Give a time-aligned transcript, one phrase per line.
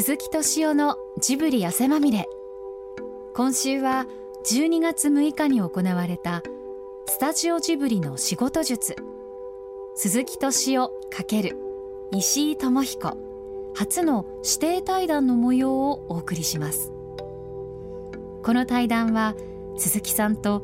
[0.00, 2.28] 鈴木敏夫のジブリ汗まみれ。
[3.34, 4.06] 今週は
[4.46, 6.44] 12月6日に行われた
[7.06, 8.94] スタジオジブリの仕事術。
[9.96, 11.56] 鈴木敏夫×
[12.12, 13.16] 石井智彦。
[13.74, 16.92] 初の指定対談の模様をお送りします。
[18.44, 19.34] この対談は
[19.78, 20.62] 鈴木さんと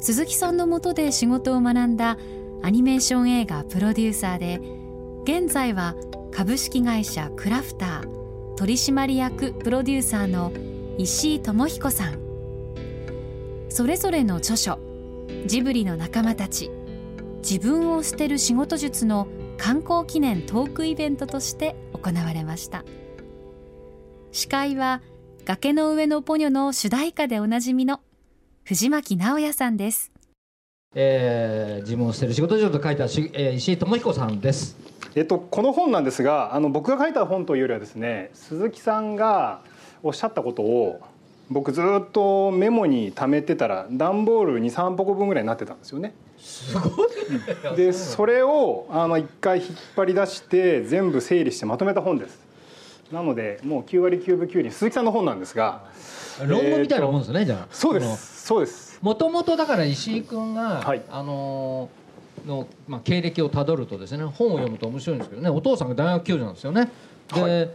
[0.00, 2.18] 鈴木さんのもとで仕事を学んだ
[2.62, 4.60] アニメーション映画プロデューサーで
[5.22, 5.94] 現在は
[6.32, 8.21] 株式会社クラフター。
[8.56, 10.52] 取締役プロデューサーの
[10.98, 12.18] 石井智彦さん。
[13.68, 14.78] それぞれの著書
[15.46, 16.70] 「ジブリの仲間たち
[17.38, 22.84] 自分を捨てる仕事術」の観光記念トークイベントとして行われました。
[24.30, 25.00] 司会は
[25.44, 28.00] 崖の上のポニョの主題歌でおなじみの
[28.64, 30.12] 藤巻直也さんです。
[30.94, 34.76] えー、自分を捨てる仕事上と書いたし、えー、石井智彦さんです。
[35.14, 39.60] えっと、この本なんですがあの僕が書いた本というよりはですね鈴木さんが
[40.02, 41.00] おっしゃったことを
[41.50, 46.14] 僕ずっとメモに貯めてたら段ボール23箱分ぐらいになってたんですよね。
[46.38, 52.40] すごいでそれをあの1回引っ張り出して全部整理してまとめた本です。
[53.12, 55.84] なのでもう9割9分9厘鈴木さんの本なんですが。
[56.46, 57.66] 論文みたいなもんですね、じゃあ。
[57.70, 58.46] そうです。
[58.46, 58.98] そうです。
[59.02, 61.02] もともとだから石井君が、はい。
[61.10, 62.01] あのー
[62.46, 66.90] の、まあ、経歴をたどるとですね本を読むと面白いんですけどねお父さんが大学教授なんですよね。
[67.34, 67.68] で、は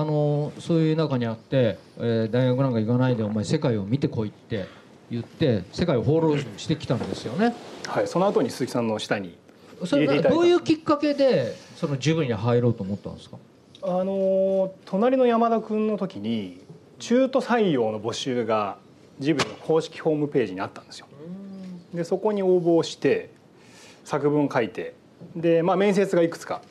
[0.00, 4.66] あのーそういう中にあって、えー大学なんか行かないでお前世界を見てこいって
[5.10, 7.54] 言って世界を放浪してきたんですよね。
[7.86, 9.38] はい、その後に鈴木さんの下に
[9.84, 13.38] それどういうきっかけでそのジブリに入ろうと思ったんですか？
[13.82, 16.60] あの隣の山田君の時に
[16.98, 18.76] 中途採用の募集が
[19.20, 21.06] ジブリの公式ホームページにあったんですよ。
[21.94, 23.30] でそこに応募をして
[24.08, 24.94] 作文書いて
[25.36, 26.62] で、まあ、面接がいくつか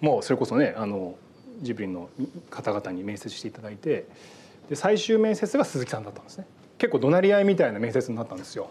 [0.00, 1.14] もうそれこそねあの
[1.62, 2.10] ジブリの
[2.50, 4.08] 方々に面接していただいて
[4.68, 6.46] で最終面接が鈴木さんだったんですね
[6.76, 8.68] 結構怒鳴り合いみたいな面接になったんですよ。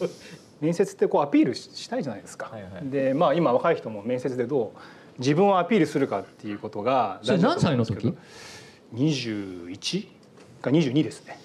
[0.60, 2.50] 面接ってこうアピールしたいじゃないですか。
[2.52, 4.78] はいはいでまあ今若い人も面接でどう
[5.18, 8.14] 自分をアピールするかっていうことがそれ何歳の時
[8.94, 10.08] ？21
[10.60, 11.40] か22ですね。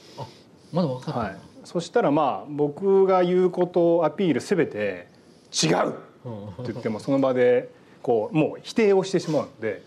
[0.72, 1.38] まだ分かった、はい。
[1.64, 5.08] そしたらまあ僕が言うことをアピールすべて
[5.54, 5.90] 違う。
[5.90, 7.70] って言ってもその場で
[8.02, 9.84] こうもう否定をしてしまうので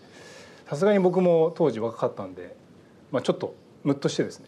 [0.69, 2.55] さすがに僕も当時若かったんで、
[3.11, 4.47] まあ、ちょっとムッとしてですね。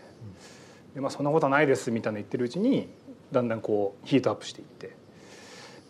[0.94, 2.90] で、まあ、そんなことはないですみたいな言ってるうちに
[3.32, 4.88] だんだんこうヒートアップしていって。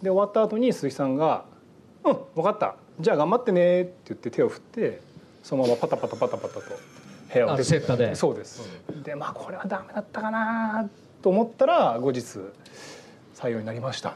[0.01, 1.45] で終わった後に鈴木さんが
[2.05, 2.75] 「うん分かった。
[2.99, 5.01] じゃあ頑張ってね」って言って手を振って
[5.43, 6.61] そのままパタパタパタパタと
[7.33, 7.79] 部屋を出て。
[7.97, 8.15] で。
[8.15, 8.61] そうです、
[9.03, 10.89] でまあこれはダメだったかな
[11.21, 12.39] と思ったら後日
[13.35, 14.15] 採用になりました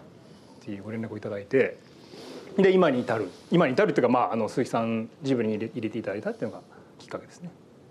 [0.63, 1.77] っていうご連絡をいただいて
[2.57, 6.63] で今に至る今に至るっていうか、まあ、あの鈴木さんジブリに入れ入れていただいたっていうのが
[6.99, 7.49] きっかけですね。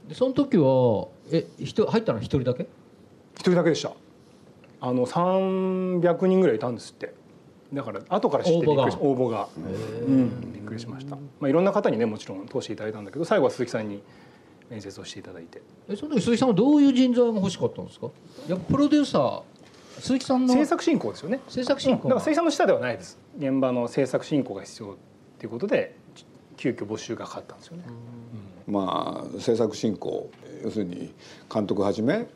[0.08, 2.66] でその時はえ人入ったのは一人だけ？
[3.34, 3.92] 一人だけでした。
[4.80, 7.12] あの300人ぐらいいたんですって。
[7.74, 9.48] だから後から知ってびっくりし応募が。
[9.56, 14.02] うん、びっくりしました、まあ、いろんな方にねもちろん通していただいたんだけど最後は鈴木さんに
[14.70, 15.60] 面接をしていただいて。
[15.88, 18.08] えその時鈴木さんはどういう人材が欲しかったんですか？
[18.48, 19.42] やっぱプロデューサー
[20.02, 21.40] 鈴木さんの制作進行ですよね。
[21.48, 22.08] 制作進行。
[22.08, 23.18] だから鈴木さんの下ではないです。
[23.38, 24.96] 現場の制作進行が必要っ
[25.38, 25.94] ていうことで
[26.56, 27.84] 急遽募集がかかったんですよね、
[28.66, 30.28] まあ制作進行
[30.64, 31.14] 要するに
[31.52, 32.26] 監督はじめ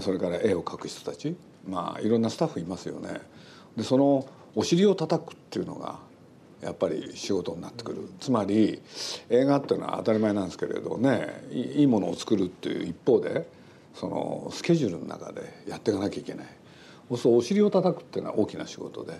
[0.00, 1.36] それから絵を描く人たち
[1.68, 3.20] まあいろんなスタッフいますよね。
[3.76, 5.98] でそのお尻を叩くっていうのが
[6.62, 8.08] やっぱり仕事になってくる。
[8.20, 8.80] つまり
[9.30, 13.48] 映画っていうのは当たり前なんですけれどねいいいいものを作るっていう一方で
[13.94, 16.46] そのスケジュールの中でやっていかなきゃいけない。
[17.14, 19.14] そうお尻を叩くっていうのは大きな仕事で。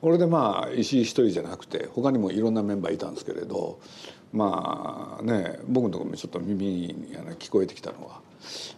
[0.00, 3.78] 俺でまあ石井一人じゃなくて他にもいろんなメンバーいたんですけれど
[4.32, 6.94] まあね僕のところもちょっと耳に
[7.38, 8.20] 聞こえてきたのは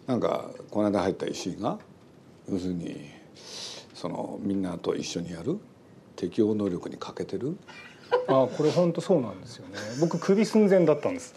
[0.07, 1.79] なんかこの間入った石井が
[2.51, 2.97] 要するに
[3.95, 5.59] そのみんなと一緒にやる
[6.17, 7.57] 適応能力に欠けてる。
[8.27, 9.75] あこれ本当そうなんですよね。
[10.01, 11.35] 僕首寸前だったんです。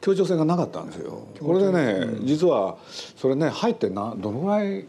[0.00, 1.28] 協調性がなかったんですよ。
[1.40, 2.76] これでね、実は
[3.16, 4.86] それね入ってなどのぐらい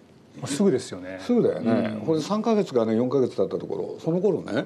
[0.48, 1.20] すぐですよね。
[1.22, 4.66] すぐだよね、これ3か月かね4か月経ったところその頃ね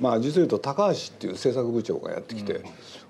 [0.00, 2.62] まあ実を言うと高橋っていう制作部長がやってきて、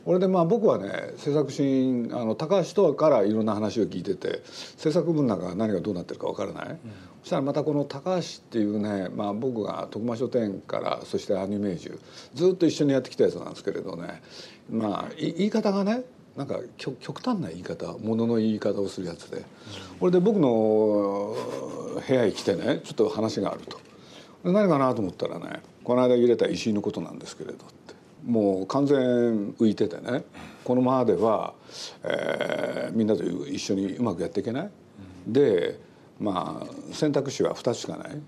[0.04, 6.78] 俺でまあ僕はね制作シあの高橋とはからいろんな話を聞いてて制作部の中が何がどうなってるかわからない、
[7.22, 11.98] そしたらまたこの高橋っていうね、まあ、僕が徳間書店からそしてアニメージュ
[12.34, 14.22] ずっと一緒にやってきたやつなんですけれどね。
[14.70, 16.04] まあい言い方がね
[16.36, 19.44] なんか極端な言い方ものの言い方をするやつで、
[20.00, 21.36] これで僕の
[22.06, 23.80] 部屋へ来てねちょっと話があると。
[24.44, 27.94] 何かなと思ったらねこの間入れた石井のことなんですけれどって
[28.26, 30.24] もう完全浮いててね
[30.64, 31.54] このままでは、
[32.02, 34.70] えーみんなと一緒にうまくやっていけない、
[35.26, 35.80] で
[36.20, 38.20] まあ選択肢は2つしかない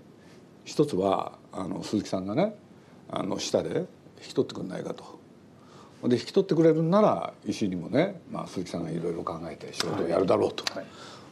[0.65, 2.55] 一つはあの鈴木さんがね
[3.09, 3.85] あの下で
[4.19, 5.19] 引き取ってくれないかと。
[6.07, 10.63] で引き取ってくれるんなら石井にもね、まあ、鈴木さんがいろいろ考えて仕事をやるだろうと。
[10.73, 10.85] はい。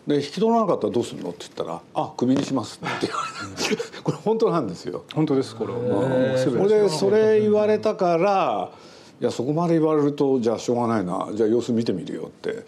[0.08, 3.24] で引き取らなかったらどうするのって言ったら「あクビにします」って言わ
[3.58, 3.82] れて。
[4.04, 5.04] これ本当なんですよ。
[5.14, 8.72] 本当ですこれこれでそれ言われたから
[9.20, 11.30] いやそこまで言われるとじゃあしょうがないな。
[11.34, 12.66] じゃあ様子見てみるよって、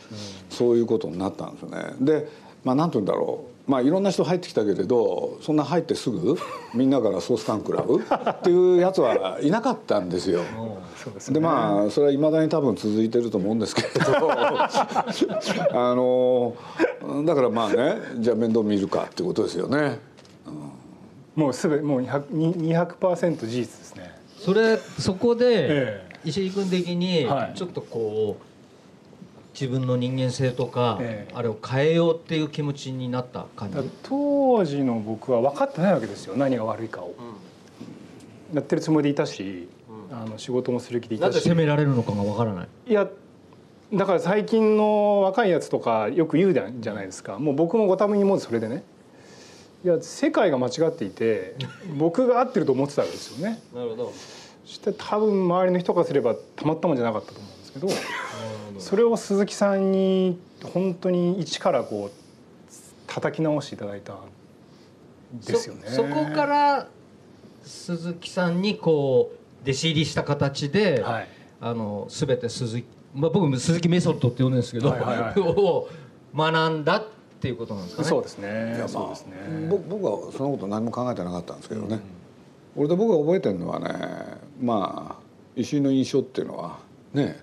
[0.49, 1.93] そういうことになったんですよね。
[1.99, 2.27] で
[2.63, 6.37] まあ何て言うんだろうまあいろんな人入ってきたけれどそんな入ってすぐ
[6.73, 10.41] みんなからソース感食らうっていうやつはいなかったんですよ。
[11.29, 14.31] でまあそれはいまだに多分続いてると思うんですけれど。
[14.31, 16.55] あの
[17.25, 19.99] だからまあねじゃあ面倒見るかっていうことですよね。
[21.35, 22.23] もうすべもう200
[22.97, 24.15] 200%事実ですね。
[24.39, 26.07] それそこでえ。
[26.25, 27.57] 石井君的にはい。
[27.57, 28.46] ちょっとこう
[29.59, 31.33] 自分の人間性とかええ。
[31.33, 33.89] あれを変えようっていう気持ちになった感じ？
[34.03, 37.15] 当時の僕は分かってないわけですよ何が悪いかを、
[38.53, 39.67] やってるつもりでいたし、
[40.11, 41.27] あの仕事もする気でいたし。
[41.29, 42.67] なぜ責められるのかがわからない？
[42.87, 43.07] いや
[43.93, 47.39] だから最近の若いやつとかよく言うじゃないですか。
[47.39, 48.83] もう僕もご多分にもそれでね。
[49.83, 51.55] いや世界が間違っていて
[51.97, 53.59] 僕が合ってると思ってたわけですよね。
[53.73, 54.13] なるほど。
[54.65, 57.87] そして多分周りの人からすればたまったもんじゃなかったと思うんですけど
[58.79, 60.39] それを鈴木さんに
[60.73, 62.71] 本当に一からこう
[63.07, 64.17] 叩き直していただいたん
[65.45, 65.83] ですよね。
[65.87, 66.87] そそこから
[67.63, 71.27] 鈴木さんにこう弟子入りした形で、はい
[71.59, 75.89] あの全て鈴木、まあ、僕も鈴木メソッドって呼んでるんですけど、はいはいはいを
[76.35, 77.05] 学んだっ
[77.39, 78.07] ていうことなんですかね。
[78.07, 78.87] そうですねいや。
[78.87, 79.67] そうですね。
[79.69, 81.99] 僕僕はそのこと何も考えてなかったんですけどね、
[82.75, 83.87] 俺で僕が覚えてるのはね
[84.61, 85.21] まあ
[85.55, 86.77] 石井の印象っていうのは
[87.13, 87.41] ね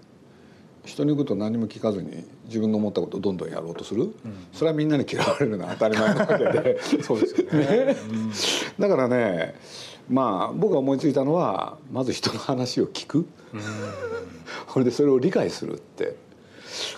[0.84, 4.14] 人に言うこと何も聞かずに自分の思ったことをどんどんやろうとする、
[4.52, 6.80] それはみんなに嫌われるのは当たり前なわけで。
[7.02, 7.96] そうですよね。
[8.78, 9.54] だからね
[10.08, 13.26] まあ僕が思いついたのはまず人の話を聞く、
[14.72, 16.16] それでそれを理解するって。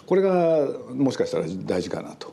[0.06, 2.32] これがもしかしたら大事かなと。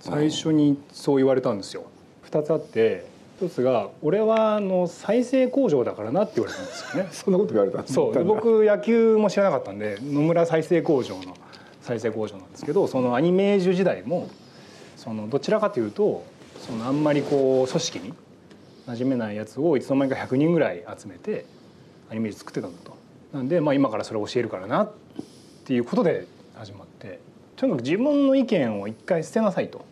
[0.00, 1.84] 最初にそう言われたんですよ。
[2.22, 3.06] 二つあって、
[3.40, 7.08] 一つが俺はあの再生工場だからなって言われたんですよね。
[7.12, 11.34] そんなこと言われたんですそうで僕野球も知らなかったんで野村再生工場の
[11.80, 14.28] 再生工場なんですけどそのアニメージュ時代も
[14.96, 16.22] そのどちらかというと
[16.58, 18.14] そのあんまりこう組織に
[18.86, 21.46] 馴染めないやつをいつの間にか100人ぐらい集めて
[22.10, 22.92] アニメージ作ってたんだと。
[23.32, 24.92] なんで、まあ、今からそれを教えるからなっ
[25.64, 26.26] ていうことで
[26.56, 27.20] 始まって
[27.56, 29.84] とにかく自分の意見を一回捨てなさいと。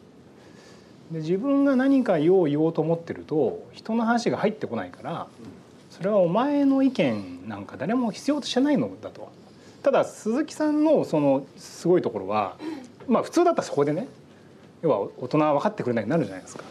[1.13, 5.27] で自分が何か言おう言おうと思ってると人の話が入ってこないから
[5.91, 9.31] それはお前の意見なんか誰も必要としてないのだと
[9.83, 12.57] ただ鈴木さんのそのすごいところは
[13.09, 14.07] まあ普通だったらそこでね
[14.83, 16.65] 要は大人は分かってくれないになるじゃないですか。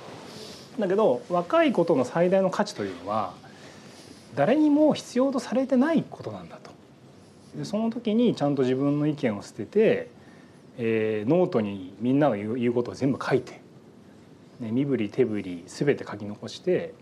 [0.79, 3.33] だけど若いことの最大の価値というのは
[4.35, 6.71] 誰にも必要とされてないことなんだと。
[7.57, 10.09] でその時にちゃんと自分の意見を捨てて、
[10.77, 13.59] えーノートにみんなが言う言うことを全部書いて、
[14.59, 16.93] ね、身振り手振り全て書き残して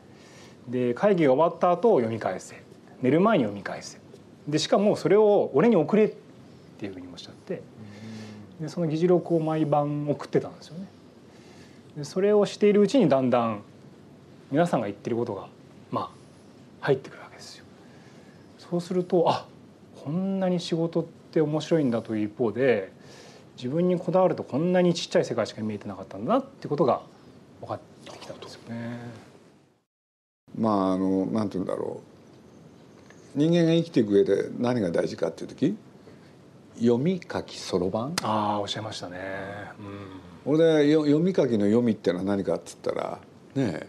[0.67, 2.61] で会議が終わった後読み返せ
[3.01, 3.99] 寝る前に読み返せ
[4.47, 6.13] でしかもそれを俺に送れっ
[6.77, 7.61] ていうふうにおっしゃって
[8.59, 10.87] でその議事録を毎晩送ってたんですよね。
[11.97, 13.61] でそれをしているうちにだんだん
[14.51, 15.47] 皆さんが言ってることが
[15.91, 16.09] まあ
[16.81, 17.65] 入ってくるわけですよ。
[18.57, 19.45] そうするとあ
[20.03, 22.91] こんなに仕事って面白いんだという一方で
[23.57, 27.01] 自分にこだわるとこんなにちっちゃい世界しか見えてなかったんだなってことが
[27.61, 28.99] 分かってきたんですよね。
[30.57, 32.01] まああのなんて言うんだろ
[33.35, 35.75] う人間が生きていく上で何が大事かっていう時
[36.79, 39.17] 読み書きそろばんああおっしゃいましたね。
[40.45, 43.19] 俺でよ読み書きの読みっていうのは何かっつったら
[43.55, 43.87] ね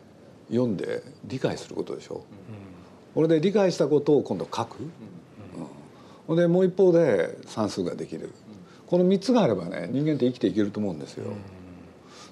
[0.49, 2.25] 読んで理解することでしょ。
[3.15, 4.77] 俺で理解したことを今度書く。
[6.27, 8.33] ほんでもう一方で算数ができる。
[8.89, 11.33] この3つがあればね人間って生きていけると思うんですよ。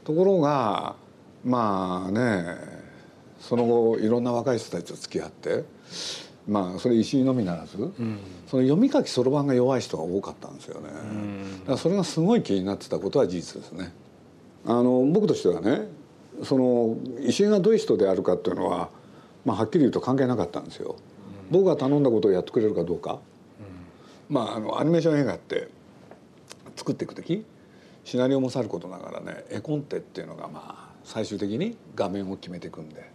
[0.05, 0.97] ところが
[1.45, 2.57] まあね
[3.41, 5.65] その後いろんな若い人たちと付き合って
[6.49, 7.77] まあそれ石井のみならず、
[8.47, 10.89] その読み書きそろばんが弱い人が多かったんですよね。
[10.91, 10.93] だ
[11.67, 13.93] からそれがすごい気になってたことは事実ですね。
[14.67, 15.89] あの僕としてはね
[16.43, 18.91] その石井がどういう人であるかっていうのは、
[19.45, 20.97] まあ、はっきり言うと関係なかったんですよ。
[21.51, 23.21] 僕が頼んだことをやってくれるかどうか、
[24.29, 25.69] まああのアニメーション映画って
[26.77, 27.45] 作っていく時
[28.05, 33.15] シナリオもさることながらね絵コンテっていうのがまあ最終的に画面を決めていくんで。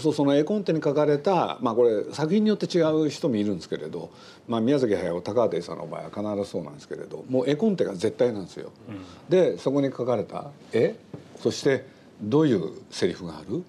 [0.00, 4.10] そうその絵コンテに書かれた、まあ、これ作品によって違う人もいるんですけれど、
[4.46, 8.70] まあ、宮崎駿高畑さんの場合は必ずそうなんですけれどもう絵コンテが絶対なんですよ。
[8.88, 10.94] うん、でそこに書かれた絵
[11.40, 11.86] そして
[12.20, 13.64] どういうセリフがある？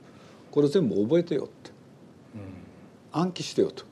[0.51, 1.71] これ全部覚えてよって、
[3.13, 3.85] うん、暗記してよと。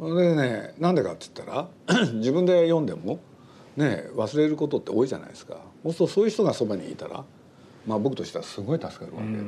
[0.00, 1.68] でねなんでかって言ったら
[2.14, 3.18] 自分で読んでも
[3.76, 5.58] ね忘れることって多いじゃないですか。
[5.92, 7.24] そうそういう人がそばにいたら、
[7.86, 9.38] まあ、僕としてはすごい助かるわけで。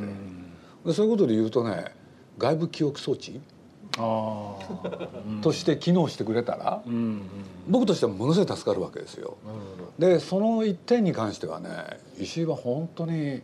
[0.87, 1.87] でそういうことで言うとね
[2.39, 3.41] 外部記憶装置
[5.43, 6.83] として機能してくれたら、
[7.69, 9.37] 僕としてはものすごい助かるわけですよ。
[9.99, 11.69] でその一点に関してはね
[12.19, 13.43] 石井は本当に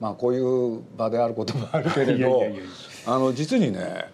[0.00, 2.42] まあこういう場であることもあるけれど
[3.06, 4.06] あの実にね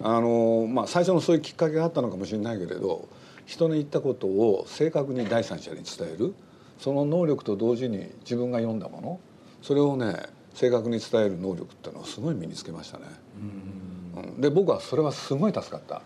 [0.00, 3.08] あの、まあ、最初のそういうきっかけがあったのかもしれないけれど
[3.44, 6.34] 人の言ったことを正確に第三者に伝える
[6.78, 9.20] その能力と同時に自分が読んだもの
[9.64, 10.14] それをね
[10.52, 13.04] 正確に伝える能力っていうのはすごい身につけましたね。
[14.14, 15.94] うん、で僕はそれはすごい助かった。
[15.94, 16.00] だ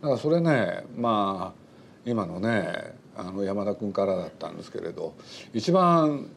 [0.00, 1.60] からそれねまあ
[2.06, 5.14] 今のねあの山田君からだったんですけれど
[5.52, 6.30] 一番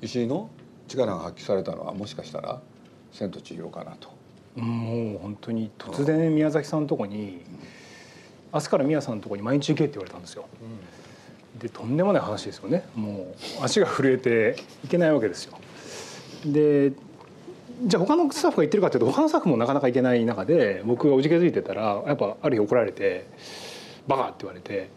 [0.00, 0.48] 石井の
[0.86, 2.62] 力が発揮されたのはもしかしたら
[3.10, 4.10] 「千と千尋」かなと。
[4.54, 7.42] もう本当に突然宮崎さんのとこに、
[8.52, 10.46] 明日から宮さんのとこに毎日行けって言われたんですよ。
[11.58, 15.58] でとんでもない話ですよねもう足が震えていけないわけですよ。
[16.46, 16.92] で
[17.82, 23.26] じゃあ他のスタッフが言ってるかというと他のスタッフもなかなか行けない中で僕がおじけづいてたらやっぱある日怒られて
[24.06, 24.90] 「バカ!」って言われて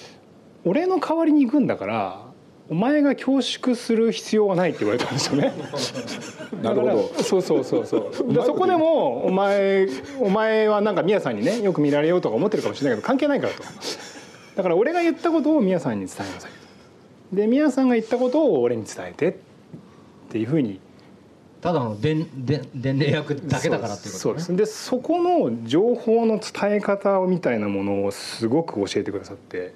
[0.64, 2.30] 「俺の代わりに行くんだから
[2.68, 5.52] お前が恐縮する必要はないって言われたんですよね。
[6.62, 7.22] なるほど。
[7.24, 8.32] そうそうそうそう。
[8.32, 9.88] でそこでもお前
[10.20, 13.62] お前はなんか宮さんにねよく見られようとか思ってるかもしれないけど関係ないからと。
[14.60, 16.50] だから俺が言ったことを宮さんに伝えなさい。
[17.34, 19.34] で宮さんが言ったことを俺に伝えてっ
[20.28, 20.78] ていうふうに。
[21.62, 22.28] ただの伝
[22.74, 24.56] 令役だけだからっていうこと、ね、そうです。
[24.56, 29.72] でそこの情報の伝え方みたいなものをすごく教えてくださって。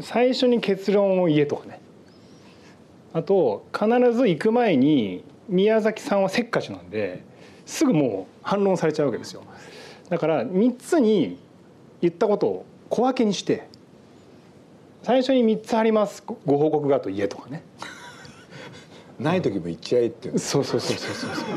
[0.00, 1.80] 最初に結論を言えとかね。
[3.12, 7.22] あと必ず行く前に宮崎さんはせっかちなんで
[7.64, 9.44] すぐもう反論されちゃうわけですよ。
[10.08, 11.38] だから3つに
[12.00, 13.68] 言ったことを小分けにして
[15.02, 17.62] 最初に3つありますご報告がと言えとかね。
[19.20, 21.48] ない時も言っちゃえってそうそうそうそうそう。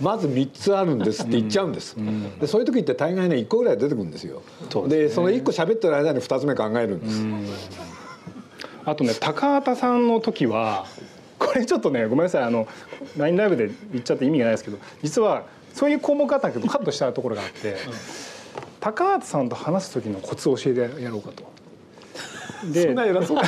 [0.00, 4.42] まず3つあるんですって言っちゃうんです、うん、でそういう時って大概ね1個ぐらい出てくるんですよ。
[4.86, 7.46] で、ね、その1個喋ってる間に2つ目考えるんです、うん、
[8.84, 10.86] あとね高畑さんの時は
[11.38, 12.68] これちょっとねごめんなさいあの
[13.16, 17.76] LINE ライブで言っちゃって意味がないですけど実はそういう項目あったけどカットしたところがあって、うん、
[18.80, 21.58] 高畑さんと話す時のコツを教えてやろうかと。
[22.72, 23.44] でそんな偉そう あ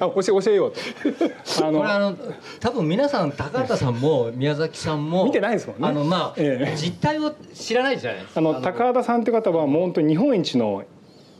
[0.00, 1.64] 教え教えようと。
[1.64, 2.16] あのこれあの
[2.58, 5.88] 多分皆さん高畑さんも宮崎さんも見てないですもんね。
[5.88, 8.40] あのまあ、ええ、実態を知らないじゃないですか。
[8.40, 10.82] あの高畑さんという方はもう本当に日本一の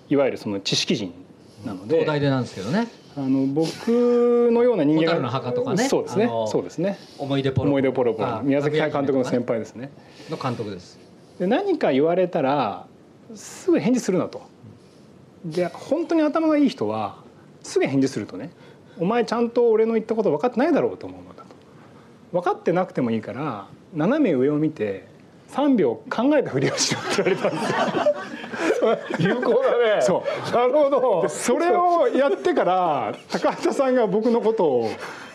[0.09, 1.13] いわゆるその知識人
[1.65, 1.97] なので。
[1.97, 2.87] 東大でなんですけどね。
[3.17, 5.89] あの僕のような人間がの墓とかね。
[5.89, 6.31] そうですね。
[6.47, 6.99] そうですね。
[7.19, 8.41] 思い出ポロ思い出ポロポロ。
[8.43, 9.91] 宮崎監督の先輩ですね。
[10.31, 11.10] の監督です
[11.41, 12.87] で何か言われたら
[13.35, 14.43] すぐ返事するなと。
[15.45, 17.17] で本当に頭がいい人は
[17.63, 18.51] すぐ返事するとね
[18.99, 21.49] お前ちゃんと俺の言ったこと分かってないだろうと思うのだと。
[22.31, 25.09] 分かってなくてもいいから斜め上を見て
[25.53, 27.67] 3秒考えたふりをしろって言われたんで
[29.19, 29.35] すよ。
[29.35, 30.03] 有効だね。
[30.03, 30.53] そう。
[30.53, 31.29] なるほど。
[31.29, 34.91] それをやってから高畑さんが僕のことを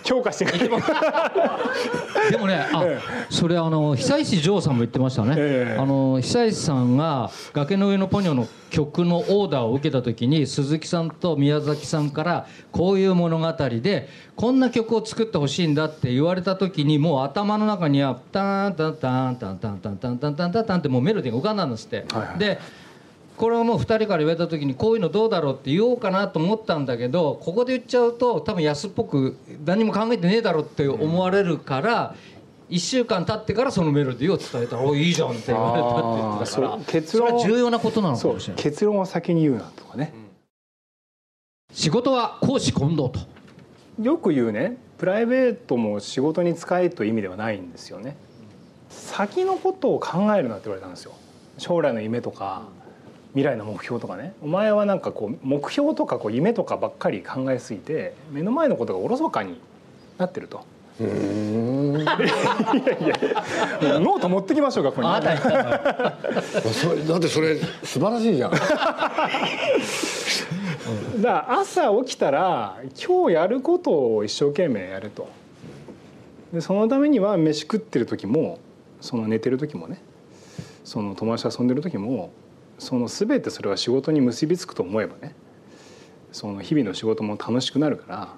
[0.05, 22.05] 評価してくれ でもねあ、ええ、それあの久石譲さんも言ってましたね、え、あの久石さんが「崖の上のポニョ」の曲のオーダーを受けた時に鈴木さんと宮崎さんからこういう物語でこんな曲を作ってほしいんだって言われた時にもう頭の中には「タンタンタンタンタンタンタンタンタンタンタン」ってもうメロディーが浮かんだんですって。
[22.13, 22.59] はいはい、で
[23.38, 32.15] これはもう2人から言われた時にこういうのどうだろうって言おうかなと思ったんだけどここで言っちゃうと多分安っぽく何も考えてねえだろって思われるから、
[32.70, 34.77] 1週間経ってからそのメロディーを伝えた。
[34.77, 36.84] ら「おいいじゃん」って言われたって言ってたから。
[36.86, 37.27] 結論。
[37.30, 38.63] それは重要なことなのかもしれない。
[38.63, 40.13] 結論を先に言うなとかね、
[41.70, 43.20] うん、仕事は公私混同と。
[44.01, 44.77] よく言うね。
[44.98, 48.15] プライベートも仕事に使えという意味ではないんですよね。
[48.89, 51.12] 先のことを考えるなって言われたんですよ。
[51.58, 52.85] 将来の夢とか、うん
[53.36, 59.60] 未来の目標とかねお前はなんかこう目標とかこう夢とかばっかり考えすぎて目の前のことがおろそかに
[60.18, 60.63] なってると。
[60.98, 62.20] うんいやい
[63.84, 65.10] やノート持ってきましょうかここに。
[65.10, 65.38] あだっ
[67.20, 68.51] てそれ素晴らしいじゃん。
[68.56, 68.63] だか
[71.22, 75.27] ら朝起きたら今日やることを一生懸命やると。
[76.54, 78.60] でそのためには飯食ってる時も
[79.01, 80.00] その寝てる時もね
[80.86, 82.32] その友達と遊んでる時も
[82.77, 85.36] その全てそれは仕事に結びつくと思えばね
[86.32, 88.34] その日々の仕事も楽しくなるから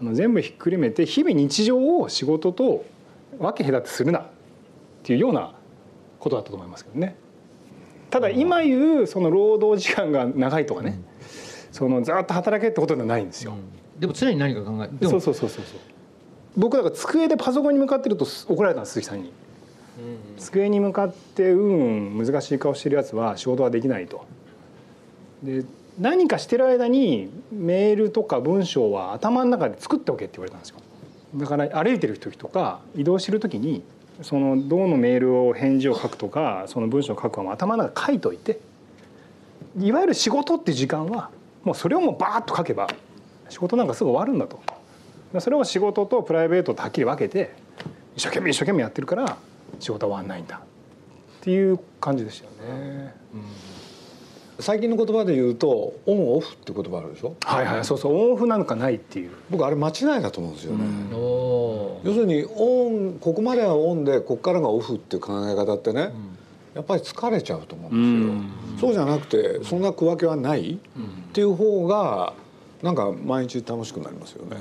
[0.00, 2.84] あの全部ひっくるめて日々日常を仕事と
[3.38, 4.26] 分け隔てするなっ
[5.02, 5.54] ていうような
[6.18, 7.16] ことだったと思いますけどね。
[8.10, 11.00] ただ今言うその労働時間が長いとかね、
[11.72, 13.54] そのずっと働けってことではないんですよ。
[13.98, 15.64] でも常に何か考えそうそうそうそう
[16.56, 19.32] 僕だから机でパソコンに向かってると怒られたんです鈴木さんに。
[20.36, 24.26] 机に向かってうん難しい顔してるやつは仕事はできないと。
[25.42, 25.64] で
[25.98, 30.76] 何かしてる間にメールとか文章は頭の中で作っておけって言われたんですよ。
[31.34, 33.82] だから歩いてる時とか移動してる時に
[34.22, 38.60] そのどのメールを返事を書くとかその文章を書くかも頭の中で書いといて
[39.78, 41.30] いわゆる仕事って時間は
[41.64, 42.88] もうそれをもうバーッと書けば
[43.48, 44.60] 仕事なんかすぐ終わるんだと
[45.40, 47.54] それを仕事とプライベートとはっきり分けて
[48.16, 49.36] 一生懸命一生懸命やってるから
[49.78, 50.60] 仕事は終わんないんだっ
[51.40, 53.14] ていう感じでしたよね。
[53.34, 53.40] うん。
[54.58, 57.36] 最近の言葉で言うとオンオフって言葉あるでしょ？
[57.44, 58.14] はいはいそうそう。
[58.14, 59.30] オンオフなんかないっていう。
[59.50, 66.10] 僕あれ間違いだと思うんですよね、要するにオンここまではオンでここからがオフっていう考え方ってね、
[66.74, 70.78] やっぱり疲れちゃうと思うんですよ、そうじゃなくてそんな区分けはないっ
[71.34, 72.32] ていう方が
[72.82, 74.56] なんか毎日楽しくなりますよね。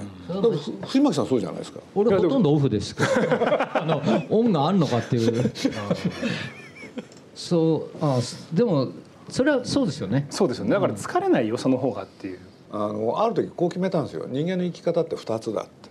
[0.85, 1.79] 藤巻さんそうじゃないですか。
[1.93, 2.95] 俺ほとんどオフです。
[2.95, 5.51] けど、あのオンがあんのかっていう。
[7.35, 8.19] そうあ
[8.53, 8.89] でも
[9.27, 10.27] それはそうですよね。
[10.29, 10.71] そうですよね。
[10.71, 12.39] だから疲れないよ、その方がっていう。
[12.71, 14.25] あのある時こう決めたんですよ。
[14.29, 15.89] 人間の生き方って2つだって。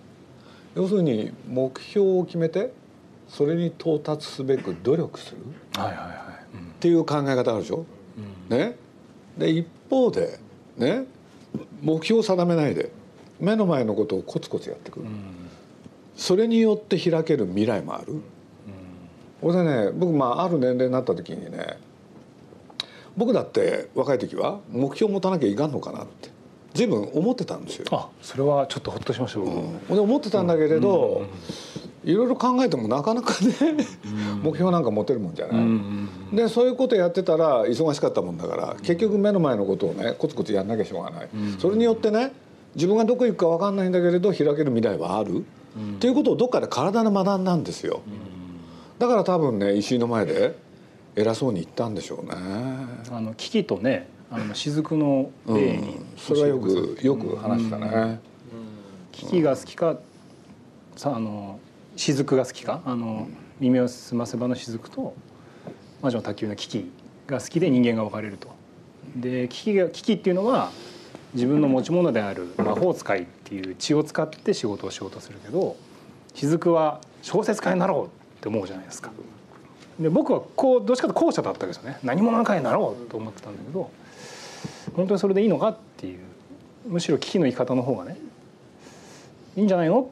[0.74, 2.72] 要するに目標を決めて
[3.28, 5.38] それに到達すべく努力する、
[5.76, 6.08] はいはいはい。
[6.56, 7.86] っていう考え方あるでしょ、
[8.50, 8.76] うん、ね。
[9.38, 10.38] で一方で
[10.76, 11.04] ね
[11.84, 12.90] 目標を定めないで
[13.38, 15.08] 目の前のことをコツコツやっていく、うん、
[16.16, 18.22] それによって開ける未来もある、うん、
[19.42, 21.78] これでね僕まあある年齢になった時にね
[23.16, 26.30] 僕だって若い時は目標を持たなきゃいかんのかなって
[26.72, 27.87] 随分思ってたんですよ。
[27.92, 31.22] あそれはちょっとほっとしました、うん、で思ってたんだけれど、
[32.04, 33.54] いろいろ考えてもなかなかね
[34.42, 36.36] 目標なんか持てるもんじゃない。
[36.36, 41.28] でそういうことやってたら忙しかったもんだから結局目の前のことをねコツコツやんなきゃしょうがない。
[41.58, 42.32] それによってね
[42.74, 45.44] 自分がどこ行くか分かんないんだけれど開ける未来はある、
[45.96, 48.02] っていうことをどっかで体で学んだんですよ。
[48.98, 50.56] だから多分ね石井の前で
[51.16, 52.32] 偉そうに言ったんでしょうね。
[53.10, 57.86] あの危機とねあの雫の例に、うん、それはよくよく話したね。
[57.86, 58.18] うん、
[59.12, 59.96] 危機が好きか
[60.96, 61.60] さあの
[61.96, 62.80] 雫が好きか？
[62.85, 63.28] あの
[63.61, 65.14] 耳を澄ませばの雫と
[66.02, 66.90] 魔女の卓球の危機
[67.26, 68.48] が好きで人間が分かれると。
[69.16, 70.70] で危機が危機っていうのは
[71.35, 75.76] 自分の持ち物である魔法使いっていう血を使って仕事をしようとするけど
[76.35, 78.09] 雫は小説家になろうっ
[78.40, 79.11] て思うじゃないですか。
[80.00, 83.90] で僕はこうどっちかと後者だったわけですよね何者かになろうと思ってたんだけど
[84.96, 86.18] 本当にそれでいいのかっていう
[86.88, 88.18] むしろ危機の生き方の方がね
[89.57, 90.11] いいんじゃないの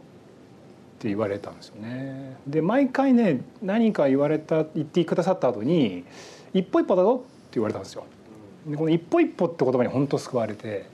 [1.02, 2.36] って言われたんですよね。
[2.46, 6.04] で毎回ね何か言われた言ってくださった後に
[6.54, 8.04] 「一歩一歩だぞ」って言われたんですよ。
[8.68, 10.84] でこの「一歩一歩」って言葉に本当救われて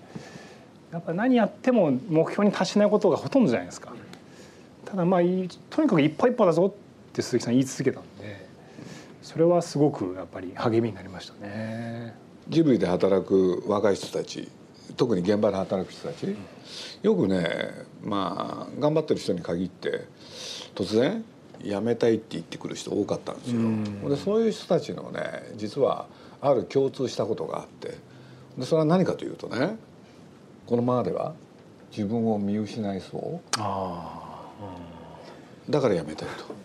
[0.91, 3.93] やっぱ何やっても目標に達しないことがほとんどじゃないですか。
[4.87, 5.27] ただまあと
[5.83, 8.49] にかく一歩一歩だぞって鈴木さん言い続けたんで
[9.21, 12.15] それはすごくやっぱり励みになりましたね。
[12.49, 14.49] ジブリで働く若い人たち
[14.97, 16.35] 特に現場で働く人たち、
[17.03, 17.73] よくね
[18.03, 20.05] まあ頑張ってる人に限って
[20.75, 21.25] 突然
[21.63, 24.09] 辞めたいって言ってくる人多かったんですよ。
[24.11, 26.07] でそういう人たちのね実は
[26.41, 27.97] ある共通したことがあって。
[28.57, 29.77] でそれは何かというとね
[30.67, 31.35] このままでは
[31.91, 33.59] 自分を見失いそう。
[35.71, 36.59] だから辞めたいと。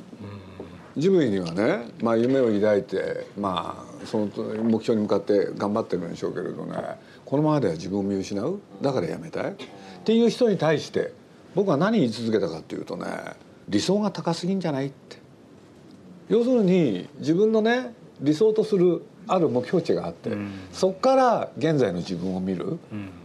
[0.95, 4.27] ジブリにはね、まあ、夢を抱いて、まあ、その
[4.63, 6.75] 目標に向かって頑張ってるんでしょうけれどね
[7.25, 8.59] このままでは自分を見失う。
[8.81, 9.51] だからやめたい。
[9.51, 9.55] っ
[10.03, 11.13] ていう人に対して
[11.55, 13.05] 僕は何言い続けたかっていうとね
[13.69, 15.17] 理想が高すぎんじゃないって。
[16.29, 22.79] 要するに自分のね理想とするある目標値があって、うん、そこから現在の自分を見る、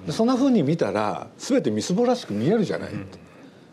[0.06, 3.06] うん、そんなふうに見たら全てみすぼらしく見えるじゃない、うん、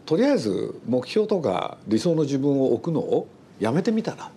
[0.06, 3.28] とりあえず目標とか理想の自分を置くのを
[3.60, 4.32] やめてみたら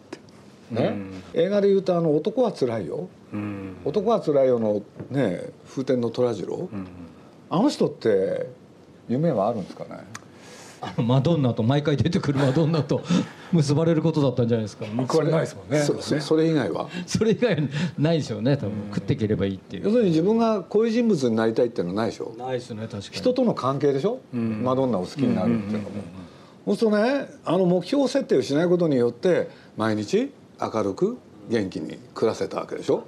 [0.71, 0.97] ね、
[1.35, 6.87] うん、映画で言うとあの「男はつらいよ」うん「男はつらいよの」ね風天の虎次郎、うん、
[7.51, 8.49] あの人って
[9.09, 10.05] 夢はあるんですかね？
[10.81, 13.03] あのマドンナと毎回出てくるマドンナと
[13.51, 14.87] 結ばれることだったんじゃないですか？
[15.09, 15.81] 報われないですもんね。
[15.81, 16.89] そそれ以外は？
[17.05, 18.73] それ以外ないですよね多分。
[18.95, 19.85] 食っていければいいっていう。
[19.87, 23.03] 要するに自分がこういう人物になりたいっていうのはないでしょないですね確かに。
[23.11, 25.87] 人との関係でしょ、うん、マドンナを好きになるっていうのも、
[26.67, 31.19] そうするとねあの目標設定をしないことによって毎日明るく
[31.49, 33.05] 元気に暮らせたわけでしょ、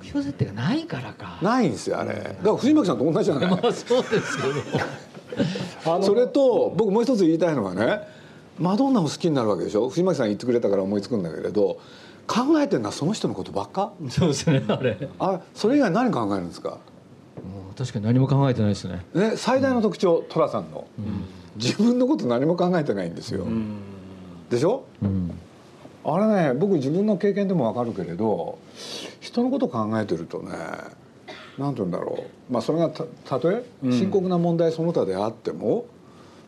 [0.00, 1.38] 目標設定がないからか。
[1.42, 2.14] ないんですよあれ。
[2.14, 4.42] だから藤巻さんと同じじゃない、まあ そうですけ
[5.90, 8.00] ど それと僕もう一つ言いたいのはね
[8.58, 9.88] マドンナも好きになるわけでしょ？
[9.88, 11.78] 藤巻さん言ってくれたから思いつくんだけれど
[12.26, 13.92] 考えてるのはその人のことばっか？
[14.10, 15.08] そうですねあれ。
[15.18, 16.78] あそれ以外何考えるんですか？
[17.76, 19.04] 確かに何も考えてないですね。
[19.14, 21.24] ね最大の特徴寅さんの、うん、
[21.56, 23.76] 自分のこと何も考えてないんですよ、うん、
[24.50, 25.30] でしょ、うん、
[26.04, 28.58] あれね僕自分の経験でも分かるけれど
[29.20, 30.52] 人のこと考えてるとね
[31.58, 32.52] 何て言うんだろう。
[32.52, 35.84] まあそれがたたとえ深刻な問題その他であっても、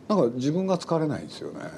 [0.08, 1.70] なんか自分が疲れないんですよね、だか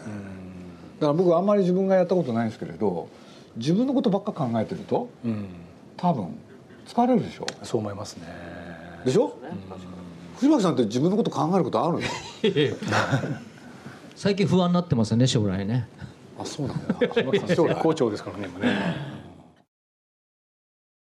[1.08, 3.08] ら僕あんまり自分がやったことないんですけれど
[3.56, 5.46] 自分のことばっか考えてると、うん、
[5.96, 6.38] 多分
[6.86, 7.46] 疲れるでしょ。
[7.62, 8.26] そう思いますね。
[9.04, 9.58] でしょ、うん、
[10.36, 12.00] 藤巻さんって自分のこと考えることあるの？
[14.14, 15.88] 最近不安になってますよね将来ね
[16.38, 17.54] あそうなんだ。
[17.54, 18.76] 将来校長ですからね今ね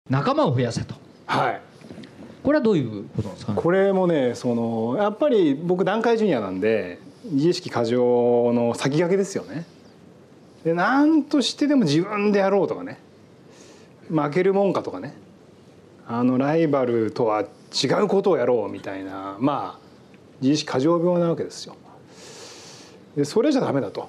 [0.09, 0.95] 仲間を増やせと。
[1.27, 1.61] はい。
[2.43, 9.67] これはどういうことですか、ね、これもねそのやっぱり僕団塊ジュニアなんで自意識過剰の先駆けですよね。
[10.65, 12.99] で何としてでも自分でやろうとかね。
[14.09, 15.15] 負けるもんかとかね。
[16.09, 19.87] あのライバルとは違うことをやろうみたいなまあ
[20.41, 21.77] 自意識過剰病なわけですよ。
[23.17, 24.09] でそれじゃダメだと。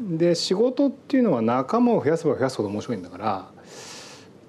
[0.00, 3.50] で仕事っていうのは仲間を増やせば増やすほど面白いんだから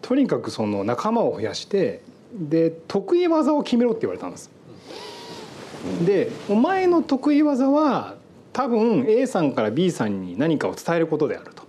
[0.01, 2.01] とにかくその仲間を増やして
[2.33, 4.49] で得意技を決めろって言われたんです。
[6.05, 8.15] でお前の得意技は
[8.53, 11.63] 多分 A さんから B さんに何かを伝えることであると。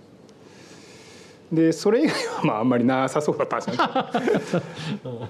[1.51, 4.61] でそれ以外はまああんまりなさそうだったんですよ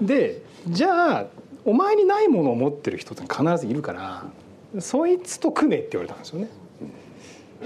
[0.00, 1.26] でじゃあ
[1.64, 6.48] お前にないものを持ってる人って必ずいるからそいつと組めって言われたんですよね。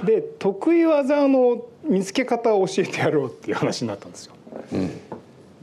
[0.05, 4.35] で得意技の見つけ方を教えてやろうっていう話になったんですよ。
[4.73, 4.91] うん、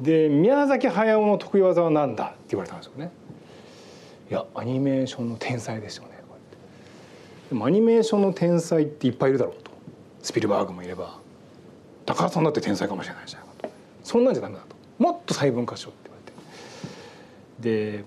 [0.03, 3.11] で宮崎駿の得意技は何だって言われたんですよね。
[4.29, 6.15] いやアニメーションの天才ですよね。
[7.49, 9.71] でもアニメーションの天才っていっぱいいるだろうと
[10.21, 11.19] スピルバーグもいれば
[12.05, 13.69] 高橋さんだって天才かもしれないじゃないかと
[14.03, 18.03] そんなんじゃダメだともっと細分化しようって言われてで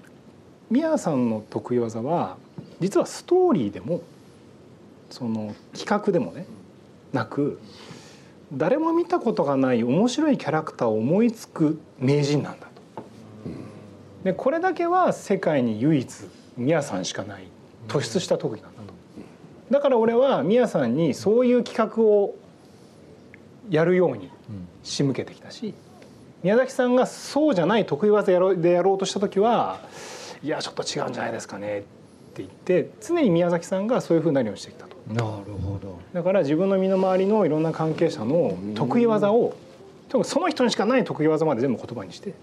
[0.70, 2.36] 宮さんの得意技は
[2.80, 4.02] 実はストーリーでも
[5.10, 6.46] その企画でもね
[7.12, 7.60] なく
[8.52, 12.82] 誰も見たことがない面白いキャラクターを思いつく名人なんだと。
[14.24, 16.08] でこれだけは世界に唯一
[16.56, 17.48] 宮さんしかない
[17.88, 18.94] 突出した特技なんだと。
[19.70, 22.36] だから俺は宮さんにそういう企画を
[23.68, 24.30] やるように
[24.82, 25.74] 仕向けてきたし
[26.42, 29.80] 宮崎さんがそうじゃない得意技でやろうとした時は
[30.42, 31.86] いやちょっと違うんじゃないですかねって
[32.36, 34.87] 言って常に宮崎さんがそういうふうになるようにしてきた。
[35.12, 35.98] なるほど。
[36.12, 39.54] だから自分の身の回りのいろんな関係者の得意技を
[40.22, 42.34] その人にしかない得意技まで全部言葉にして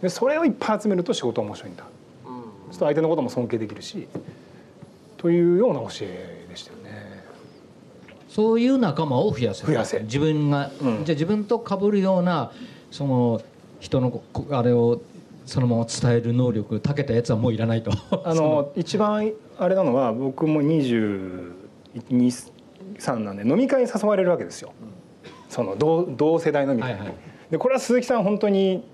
[0.00, 1.84] でそれをいっぱい集めると仕事面白いんだ。
[1.84, 4.06] そうすると相手のことも尊敬できるし
[5.16, 7.24] というような教えでしたよね。
[8.28, 10.00] そういう仲間を増やせ増やせ。
[10.00, 12.52] 自分が、うん、じゃあ自分と被るような
[12.90, 13.40] その
[13.80, 15.00] 人のあれを
[15.46, 17.90] そのまま伝える能力たけたやつはもういらないと。
[18.24, 20.60] あの 一番あれなのは僕も
[21.94, 24.72] 223なんで飲み会に誘われるわけですよ、
[25.48, 26.82] その同同世代飲み。
[26.82, 27.14] 会、はいはい、
[27.50, 28.84] でこれは鈴木さん本当に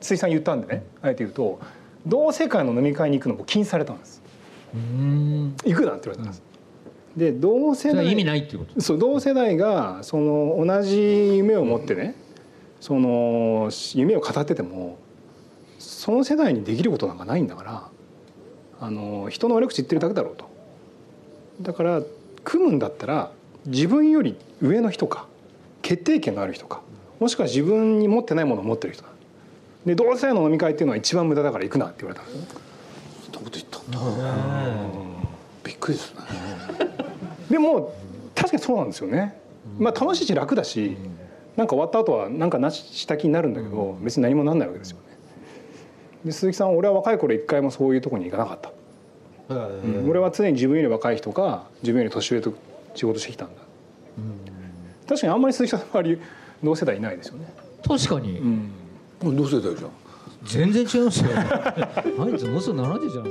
[0.00, 1.60] 鈴木さん言ったんでねあえて言うと
[2.06, 4.22] 同世界の飲み会に行くのも禁止されたんです。
[4.72, 6.42] 行くなって言われたんです、
[7.16, 12.14] で同世代意味ないっていうことそう同世代がその同じ夢を持ってね、
[12.80, 14.98] その夢を語ってても
[15.78, 17.88] その世代にできることなんかないんだから
[18.80, 20.50] あの人の悪口言ってるだけだろうと。
[21.60, 22.02] だから
[22.44, 23.30] 組むんだったら
[23.66, 25.26] 自分より上の人か
[25.82, 26.80] 決定権のある人か
[27.20, 29.08] もしくは自分に持ってないものを持ってる人だ
[29.86, 32.54] で同世代の飲み会っていうのは一番無駄だから行くなって言われたんです
[33.24, 33.98] そんなこと言ったんだ。
[35.64, 36.20] びっくりですね
[37.50, 37.94] でも
[38.34, 39.38] 確かにそうなんですよね。
[39.78, 40.96] まあ楽しいし楽だし
[41.56, 45.02] なんか終わった後はなんかなした気になるんだけど別に何もなんないわけですよね。
[46.24, 48.70] で鈴木さん俺は若い頃一回もそういうとこに行かなかった、
[49.52, 52.54] うん、俺は常に自分より若い人か自分より年上と
[52.94, 53.62] 仕事してきたんだ、
[54.18, 54.24] うん、
[55.08, 56.20] 確かにあんまり鈴木さんの周り
[56.62, 57.52] 同世代いないですよね。
[57.86, 58.70] 確かに、うん、
[59.36, 59.90] 同世代じゃん。
[60.44, 63.24] 全然違いますよ あいつもうすぐ70じゃん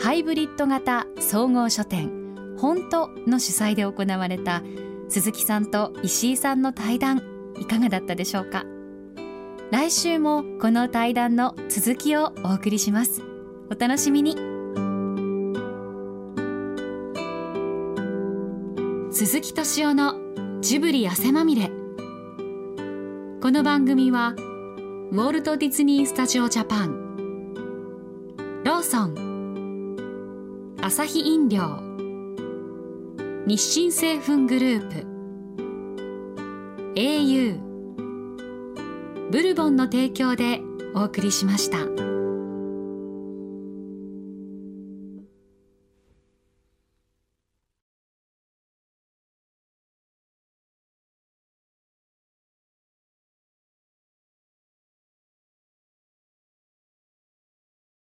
[0.00, 2.10] ハイブリッド型総合書店
[2.58, 4.62] 本当の主催で行われた
[5.08, 7.22] 鈴木さんと石井さんの対談
[7.60, 8.64] いかがだったでしょうか？
[9.74, 13.22] 来週もこの対談の続きをお送りします。
[13.72, 14.36] お楽しみに。
[19.10, 20.14] 鈴木敏夫の
[20.60, 21.72] ジブリ汗まみれ。
[23.42, 24.36] この番組は
[25.10, 27.52] ウォルト・ディズニー・スタジオ・ジャパン。
[28.62, 30.76] ローソン。
[30.82, 31.80] アサヒ飲料。
[33.44, 34.88] 日清製粉グルー
[36.94, 36.94] プ。
[36.94, 37.73] au
[39.34, 40.60] ブルボンの提供で
[40.94, 42.13] お送りしました。